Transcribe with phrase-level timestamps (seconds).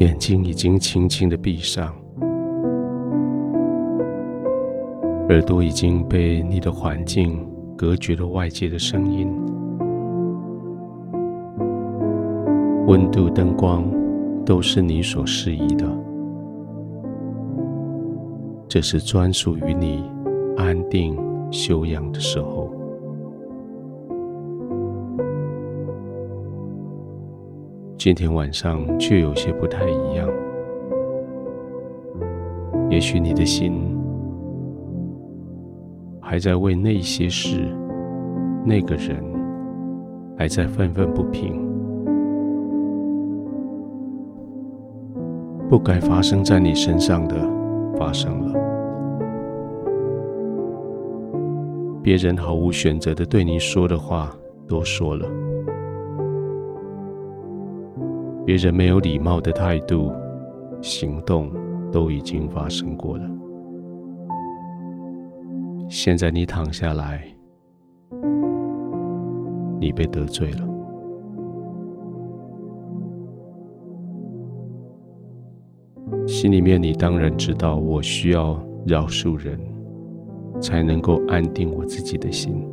[0.00, 1.94] 眼睛已经轻轻的闭上，
[5.28, 7.46] 耳朵已经被你的环境
[7.76, 9.30] 隔绝了外界的声音，
[12.86, 13.84] 温度、灯光
[14.42, 15.86] 都是你所适宜的。
[18.66, 20.02] 这是专属于你
[20.56, 21.14] 安定
[21.50, 22.59] 休养的时候。
[28.00, 30.26] 今天晚上却有些不太一样。
[32.88, 33.94] 也许你的心
[36.18, 37.58] 还在为那些事、
[38.64, 39.22] 那个人
[40.38, 41.62] 还在愤愤不平。
[45.68, 47.36] 不该发生在你身上的
[47.98, 48.58] 发生了，
[52.02, 54.34] 别人毫无选择的对你说的话
[54.66, 55.49] 都说了。
[58.50, 60.10] 别人没有礼貌的态度、
[60.82, 61.52] 行动
[61.92, 63.24] 都已经发生过了。
[65.88, 67.22] 现在你躺下来，
[69.78, 70.66] 你被得罪了，
[76.26, 79.60] 心里面你当然知道，我需要饶恕人，
[80.60, 82.68] 才能够安定我自己的心。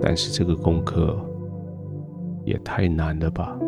[0.00, 1.18] 但是这个功课。
[2.44, 3.58] 也太难了吧！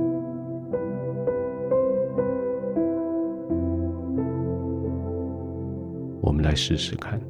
[6.21, 7.21] 我们来试试看，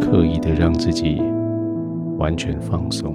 [0.00, 1.22] 刻意的让自己
[2.18, 3.14] 完全放松，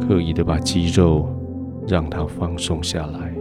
[0.00, 1.26] 刻意的把肌肉
[1.86, 3.34] 让它放松下来，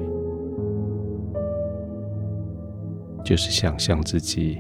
[3.24, 4.60] 就是想象自己。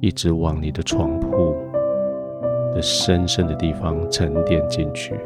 [0.00, 1.54] 一直往你的床铺
[2.74, 5.18] 的深深的地方沉淀进去，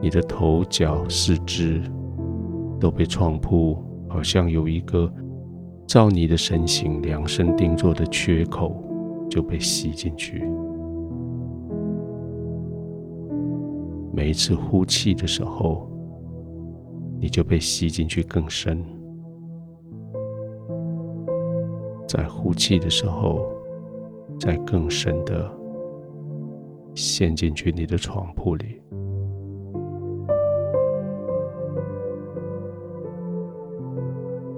[0.00, 1.82] 你的头脚四肢
[2.80, 3.76] 都被床铺
[4.08, 5.12] 好像有一个
[5.86, 8.74] 照你的身形量身定做的缺口，
[9.28, 10.42] 就被吸进去。
[14.10, 15.86] 每一次呼气的时候，
[17.20, 18.82] 你就被吸进去更深。
[22.08, 23.52] 在呼气的时候，
[24.40, 25.46] 再更深的
[26.94, 28.80] 陷进去你的床铺里。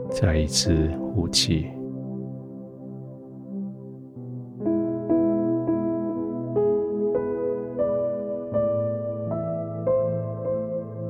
[0.09, 1.67] 再一次呼气，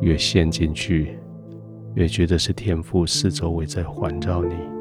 [0.00, 1.18] 越陷进去，
[1.94, 4.79] 越觉得是天赋四周围在环绕你。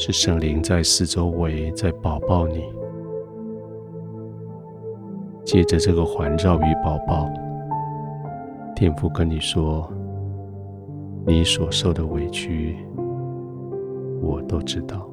[0.00, 2.62] 是圣灵在四周围在抱抱你，
[5.44, 7.28] 借着这个环绕与抱抱，
[8.76, 9.92] 天父跟你说，
[11.26, 12.76] 你所受的委屈，
[14.22, 15.04] 我都知道。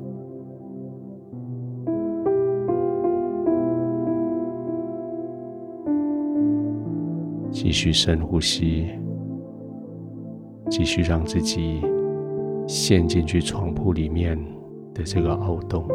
[7.50, 8.88] 继续深呼吸，
[10.70, 11.82] 继续让自己
[12.68, 14.55] 陷进去床铺里面。
[14.96, 15.86] 的这个凹洞，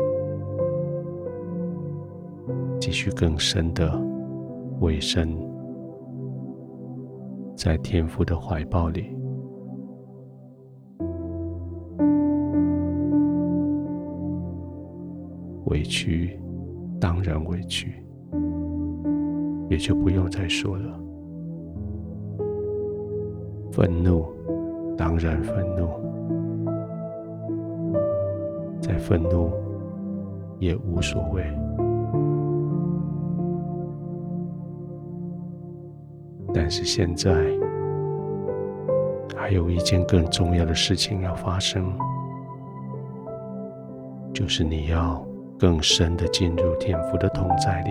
[2.78, 3.90] 继续更深的
[4.80, 5.36] 尾声
[7.56, 9.06] 在天父的怀抱里，
[15.64, 16.38] 委屈
[17.00, 18.04] 当然委屈，
[19.70, 21.00] 也就不用再说了。
[23.72, 24.26] 愤怒
[24.96, 26.09] 当然愤怒。
[28.90, 29.52] 再愤怒
[30.58, 31.44] 也无所谓，
[36.52, 37.30] 但是现在
[39.36, 41.96] 还有一件更重要的事情要发生，
[44.34, 45.24] 就是你要
[45.56, 47.90] 更深的进入天父的同在里。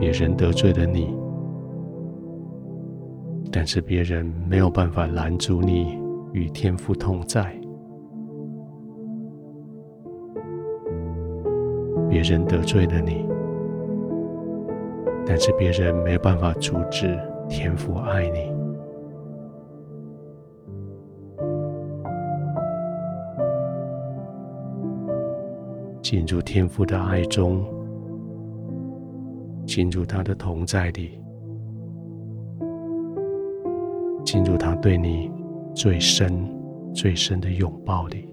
[0.00, 1.27] 别人得罪了你。
[3.50, 5.98] 但是别人没有办法拦阻你
[6.32, 7.52] 与天父同在，
[12.08, 13.26] 别人得罪了你，
[15.26, 17.18] 但是别人没有办法阻止
[17.48, 18.52] 天父爱你。
[26.02, 27.64] 进入天父的爱中，
[29.66, 31.17] 进入他的同在里。
[34.30, 35.30] 进入他对你
[35.74, 36.46] 最深、
[36.92, 38.28] 最深的拥抱里。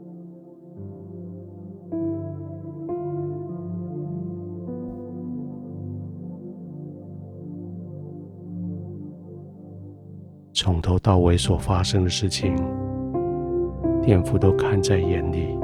[10.52, 12.54] 从头到尾所发生的事情，
[14.04, 15.58] 天父都看在眼里，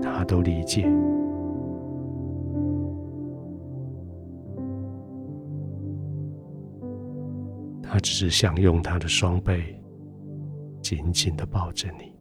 [0.00, 0.88] 他都理解。
[8.02, 9.52] 只是想用他的双臂
[10.82, 12.12] 紧紧的抱着你。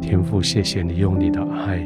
[0.00, 1.84] 天父，谢谢你用你的爱。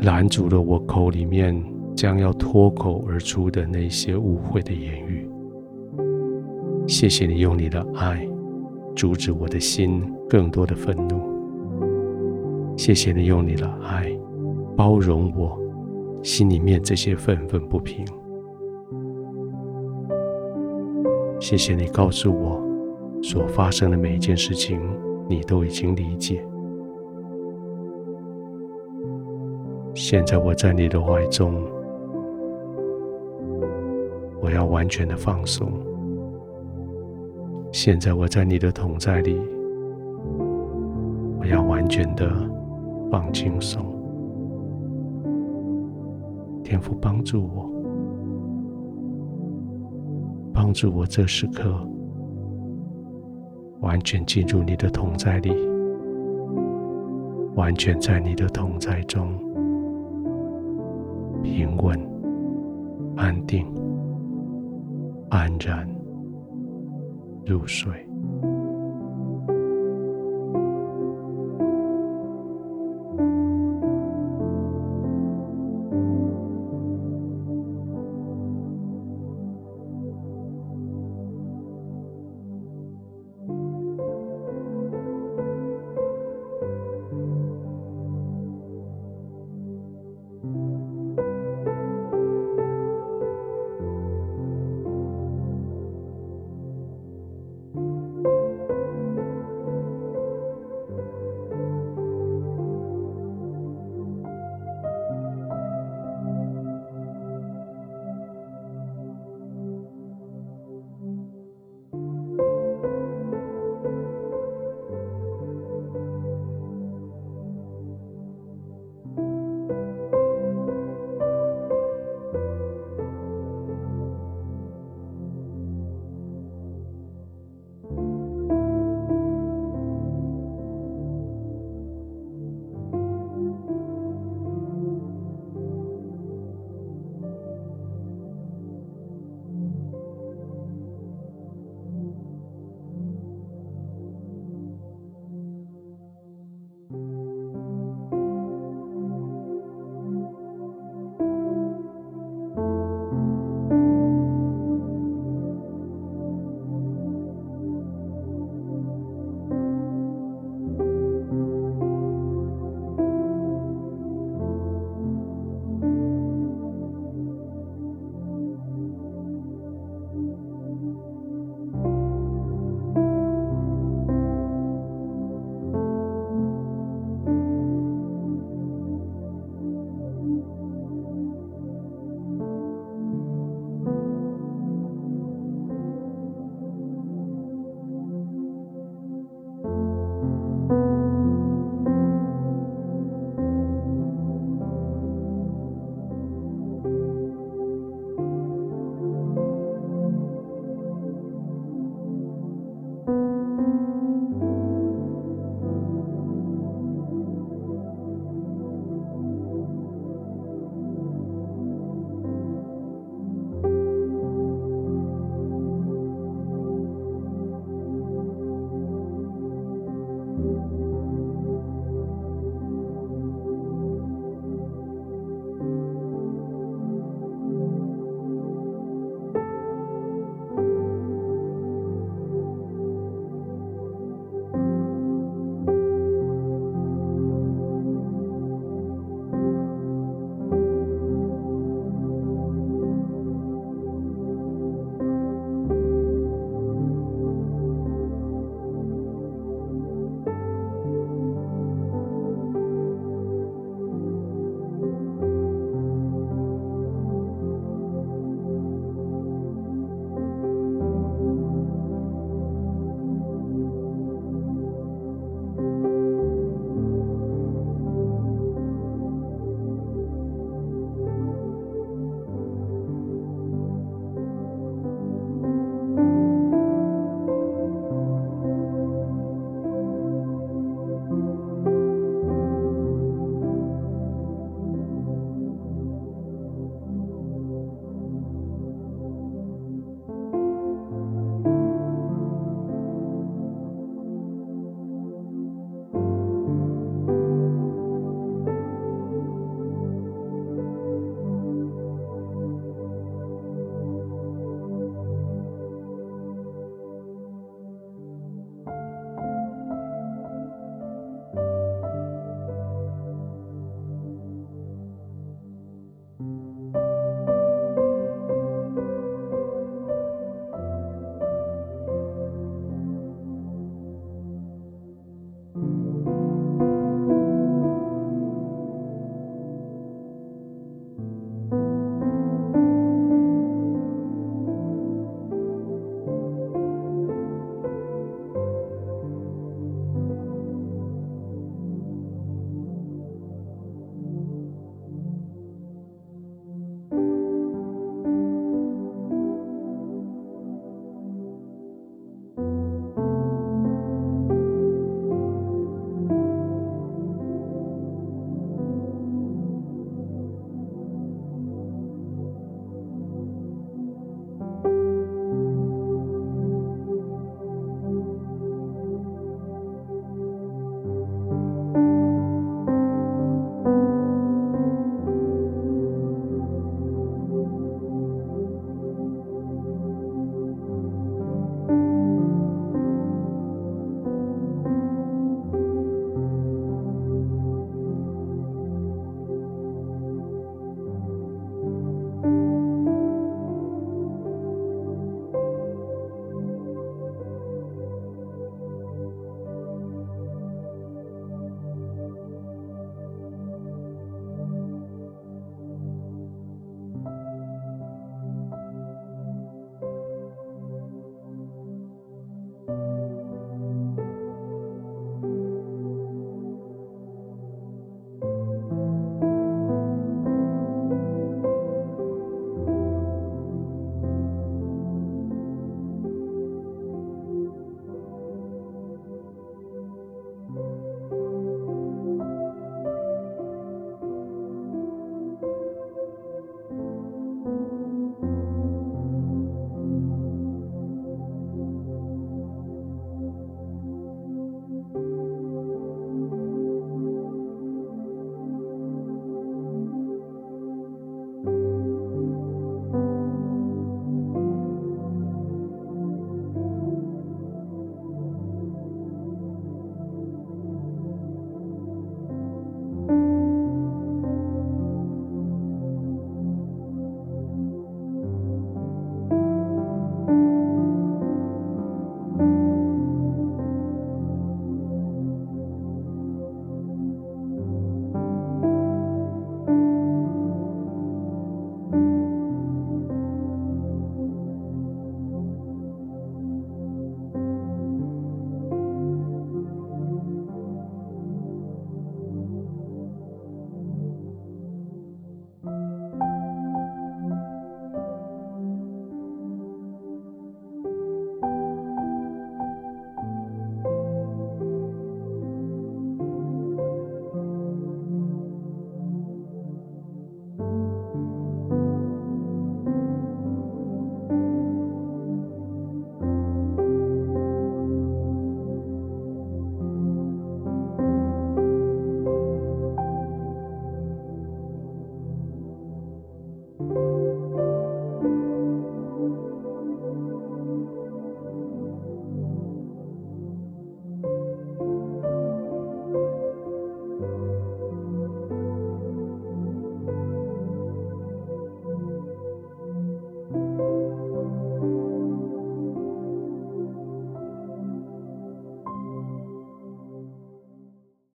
[0.00, 1.54] 拦阻了我口里面
[1.94, 5.28] 将要脱口而出的那些污秽的言语。
[6.88, 8.26] 谢谢你用你的爱
[8.96, 11.22] 阻止我的心更多的愤怒。
[12.76, 14.10] 谢谢你用你的爱
[14.76, 15.58] 包容我
[16.22, 18.04] 心里面这些愤愤不平。
[21.40, 22.62] 谢谢你告诉我
[23.22, 24.80] 所发生的每一件事情，
[25.28, 26.44] 你都已经理解。
[29.94, 31.62] 现在我在你的怀中，
[34.40, 35.70] 我要完全的放松。
[37.72, 39.40] 现在我在你的同在里，
[41.40, 42.30] 我要完全的
[43.10, 43.84] 放轻松。
[46.72, 47.70] 天父帮助我，
[50.54, 51.86] 帮助我这时刻
[53.80, 55.54] 完全进入你的同在里，
[57.56, 59.38] 完全在你的同在中。
[61.42, 62.00] 平稳、
[63.16, 63.66] 安定、
[65.28, 65.86] 安然
[67.44, 67.92] 入睡。